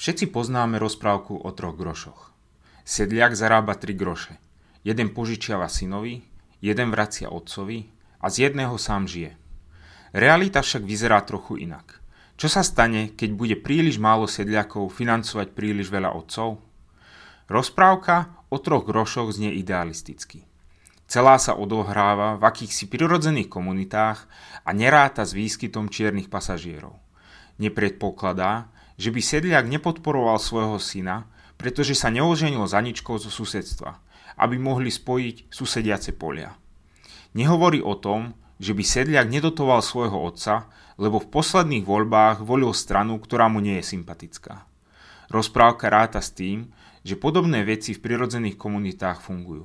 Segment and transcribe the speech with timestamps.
[0.00, 2.32] Všetci poznáme rozprávku o troch grošoch.
[2.88, 4.40] Sedliak zarába tri groše.
[4.80, 6.24] Jeden požičiava synovi,
[6.64, 7.84] jeden vracia otcovi
[8.16, 9.36] a z jedného sám žije.
[10.16, 12.00] Realita však vyzerá trochu inak.
[12.40, 16.64] Čo sa stane, keď bude príliš málo sedliakov financovať príliš veľa otcov?
[17.52, 20.48] Rozprávka o troch grošoch znie idealisticky.
[21.12, 24.24] Celá sa odohráva v akýchsi prirodzených komunitách
[24.64, 26.96] a neráta s výskytom čiernych pasažierov.
[27.60, 31.24] Nepredpokladá, že by sedliak nepodporoval svojho syna,
[31.56, 33.96] pretože sa neoženil za ničkou zo susedstva,
[34.36, 36.52] aby mohli spojiť susediace polia.
[37.32, 40.68] Nehovorí o tom, že by sedliak nedotoval svojho otca,
[41.00, 44.68] lebo v posledných voľbách volil stranu, ktorá mu nie je sympatická.
[45.32, 46.68] Rozprávka ráta s tým,
[47.00, 49.64] že podobné veci v prirodzených komunitách fungujú.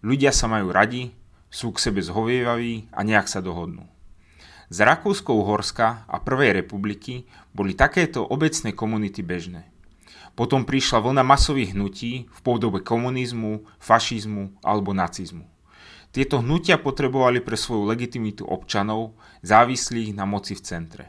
[0.00, 1.12] Ľudia sa majú radi,
[1.52, 3.84] sú k sebe zhovievaví a nejak sa dohodnú.
[4.66, 7.22] Z Rakúsko-Uhorska a Prvej republiky
[7.54, 9.70] boli takéto obecné komunity bežné.
[10.34, 15.46] Potom prišla vlna masových hnutí v podobe komunizmu, fašizmu alebo nacizmu.
[16.10, 19.14] Tieto hnutia potrebovali pre svoju legitimitu občanov
[19.46, 21.04] závislých na moci v centre.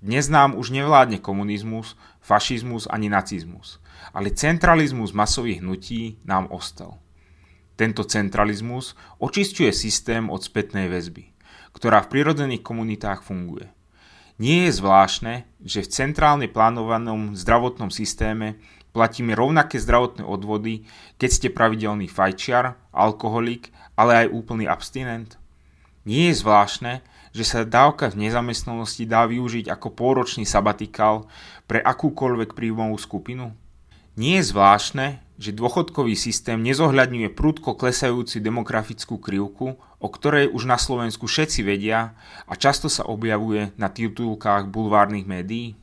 [0.00, 3.76] Dnes nám už nevládne komunizmus, fašizmus ani nacizmus,
[4.16, 6.96] ale centralizmus masových hnutí nám ostal.
[7.76, 11.35] Tento centralizmus očistuje systém od spätnej väzby
[11.76, 13.68] ktorá v prirodzených komunitách funguje.
[14.40, 18.56] Nie je zvláštne, že v centrálne plánovanom zdravotnom systéme
[18.96, 20.88] platíme rovnaké zdravotné odvody,
[21.20, 25.36] keď ste pravidelný fajčiar, alkoholik, ale aj úplný abstinent.
[26.08, 27.04] Nie je zvláštne,
[27.36, 31.28] že sa dávka v nezamestnanosti dá využiť ako pôročný sabatikál
[31.68, 33.52] pre akúkoľvek príjmovú skupinu.
[34.16, 40.80] Nie je zvláštne, že dôchodkový systém nezohľadňuje prudko klesajúci demografickú krivku, o ktorej už na
[40.80, 42.16] Slovensku všetci vedia
[42.48, 45.76] a často sa objavuje na titulkách bulvárnych médií?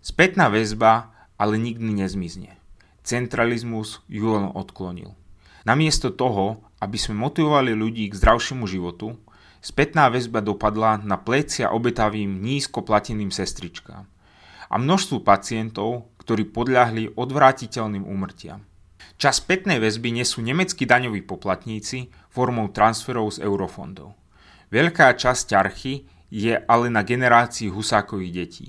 [0.00, 2.56] Spätná väzba ale nikdy nezmizne.
[3.04, 5.12] Centralizmus ju len odklonil.
[5.68, 9.20] Namiesto toho, aby sme motivovali ľudí k zdravšiemu životu,
[9.60, 14.08] spätná väzba dopadla na plecia obetavým nízko plateným sestričkám
[14.68, 18.68] a množstvu pacientov, ktorí podľahli odvrátiteľným úmrtiam.
[19.18, 24.14] Čas spätnej väzby nesú nemeckí daňoví poplatníci formou transferov z eurofondov.
[24.70, 28.66] Veľká časť ťarchy je ale na generácii husákových detí.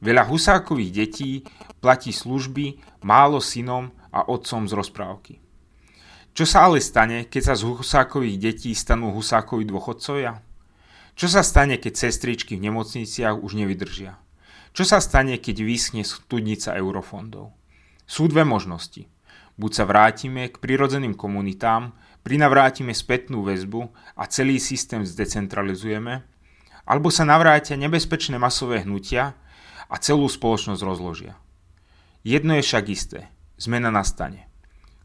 [0.00, 1.44] Veľa husákových detí
[1.78, 5.34] platí služby málo synom a otcom z rozprávky.
[6.32, 10.38] Čo sa ale stane, keď sa z husákových detí stanú husákovi dôchodcovia?
[11.18, 14.22] Čo sa stane, keď sestričky v nemocniciach už nevydržia?
[14.78, 17.50] Čo sa stane, keď vyschne studnica eurofondov?
[18.06, 19.10] Sú dve možnosti.
[19.58, 26.22] Buď sa vrátime k prirodzeným komunitám, prinavrátime spätnú väzbu a celý systém zdecentralizujeme,
[26.86, 29.34] alebo sa navrátia nebezpečné masové hnutia
[29.90, 31.34] a celú spoločnosť rozložia.
[32.22, 33.34] Jedno je však isté.
[33.58, 34.46] Zmena nastane.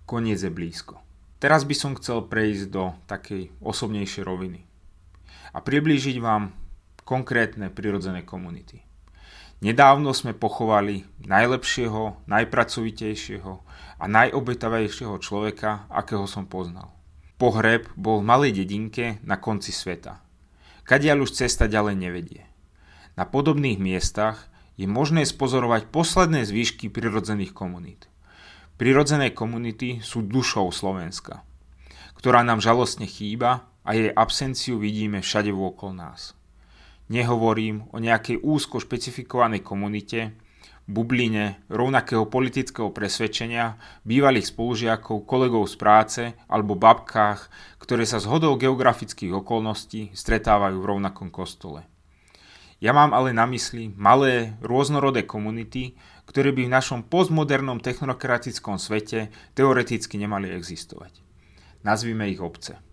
[0.05, 1.01] Koniec je blízko.
[1.41, 4.69] Teraz by som chcel prejsť do takej osobnejšej roviny
[5.49, 6.53] a priblížiť vám
[7.01, 8.92] konkrétne prirodzené komunity.
[9.61, 13.53] Nedávno sme pochovali najlepšieho, najpracovitejšieho
[13.99, 16.89] a najobetavejšieho človeka, akého som poznal.
[17.37, 20.23] Pohreb bol v malej dedinke na konci sveta.
[20.83, 22.43] Kadiaľ už cesta ďalej nevedie.
[23.13, 28.09] Na podobných miestach je možné spozorovať posledné zvýšky prirodzených komunít.
[28.75, 31.45] Prirodzené komunity sú dušou Slovenska,
[32.17, 36.33] ktorá nám žalostne chýba a jej absenciu vidíme všade vôkol nás.
[37.11, 40.39] Nehovorím o nejakej úzko špecifikovanej komunite,
[40.87, 47.47] bubline rovnakého politického presvedčenia, bývalých spolužiakov, kolegov z práce alebo babkách,
[47.79, 51.87] ktoré sa zhodou geografických okolností stretávajú v rovnakom kostole.
[52.83, 55.95] Ja mám ale na mysli malé, rôznorodé komunity,
[56.27, 61.23] ktoré by v našom postmodernom technokratickom svete teoreticky nemali existovať.
[61.87, 62.92] Nazvime ich obce.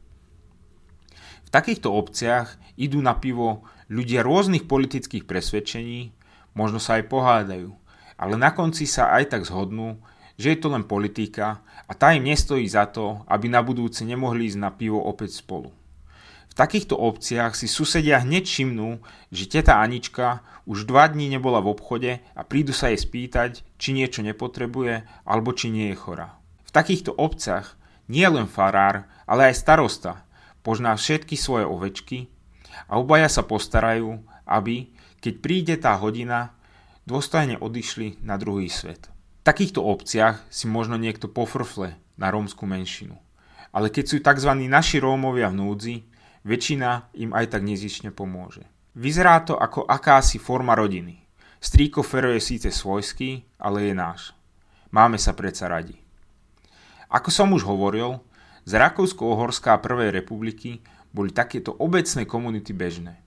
[1.50, 6.14] V takýchto obciach idú na pivo Ľudia rôznych politických presvedčení
[6.54, 7.74] možno sa aj pohádajú,
[8.14, 9.98] ale na konci sa aj tak zhodnú,
[10.38, 11.58] že je to len politika
[11.90, 15.74] a tá im nestojí za to, aby na budúce nemohli ísť na pivo opäť spolu.
[16.46, 19.02] V takýchto obciach si susedia hneď všimnú,
[19.34, 23.90] že teta Anička už dva dní nebola v obchode a prídu sa jej spýtať, či
[23.90, 26.38] niečo nepotrebuje alebo či nie je chorá.
[26.62, 27.74] V takýchto obciach
[28.06, 30.29] nie len farár, ale aj starosta
[30.60, 32.28] pozná všetky svoje ovečky
[32.86, 34.90] a obaja sa postarajú, aby,
[35.20, 36.54] keď príde tá hodina,
[37.08, 39.10] dôstojne odišli na druhý svet.
[39.40, 43.16] V takýchto obciach si možno niekto pofrfle na rómsku menšinu.
[43.72, 44.52] Ale keď sú tzv.
[44.68, 45.96] naši Rómovia v núdzi,
[46.44, 48.66] väčšina im aj tak nezične pomôže.
[48.98, 51.22] Vyzerá to ako akási forma rodiny.
[51.60, 54.34] Strýko Fero je síce svojský, ale je náš.
[54.90, 55.94] Máme sa predsa radi.
[57.10, 58.18] Ako som už hovoril,
[58.64, 63.18] z Rakúsko-Uhorská prvej republiky boli takéto obecné komunity bežné.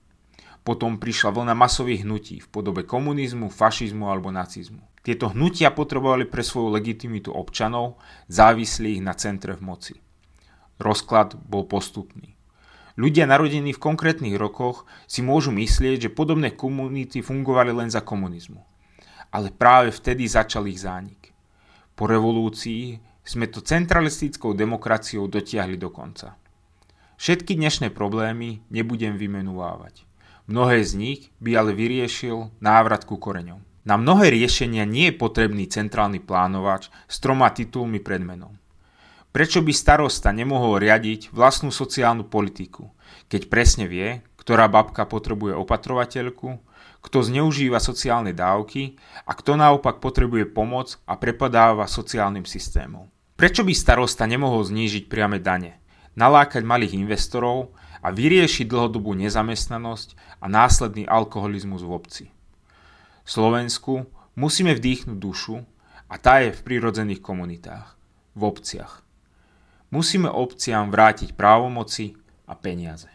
[0.64, 4.80] Potom prišla vlna masových hnutí v podobe komunizmu, fašizmu alebo nacizmu.
[5.04, 8.00] Tieto hnutia potrebovali pre svoju legitimitu občanov,
[8.32, 9.94] závislých na centre v moci.
[10.80, 12.32] Rozklad bol postupný.
[12.96, 18.64] Ľudia narodení v konkrétnych rokoch si môžu myslieť, že podobné komunity fungovali len za komunizmu.
[19.34, 21.34] Ale práve vtedy začal ich zánik.
[21.92, 26.36] Po revolúcii sme to centralistickou demokraciou dotiahli do konca.
[27.16, 30.04] Všetky dnešné problémy nebudem vymenúvať.
[30.44, 33.64] Mnohé z nich by ale vyriešil návrat ku koreňom.
[33.88, 38.60] Na mnohé riešenia nie je potrebný centrálny plánovač s troma titulmi pred menom.
[39.32, 42.92] Prečo by starosta nemohol riadiť vlastnú sociálnu politiku,
[43.32, 46.60] keď presne vie, ktorá babka potrebuje opatrovateľku,
[47.04, 53.13] kto zneužíva sociálne dávky a kto naopak potrebuje pomoc a prepadáva sociálnym systémom.
[53.34, 55.82] Prečo by starosta nemohol znížiť priame dane,
[56.14, 62.24] nalákať malých investorov a vyriešiť dlhodobú nezamestnanosť a následný alkoholizmus v obci?
[63.26, 64.06] Slovensku
[64.38, 65.66] musíme vdýchnuť dušu
[66.06, 67.98] a tá je v prírodzených komunitách,
[68.38, 69.02] v obciach.
[69.90, 72.14] Musíme obciam vrátiť právomoci
[72.46, 73.10] a peniaze.